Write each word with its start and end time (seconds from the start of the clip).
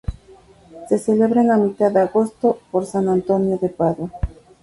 Se 0.89 0.97
celebran 0.97 1.51
a 1.51 1.57
mitad 1.57 1.91
de 1.91 1.99
agosto, 2.01 2.57
por 2.71 2.87
San 2.87 3.07
Antonio 3.07 3.59
de 3.59 3.69
Padua. 3.69 4.09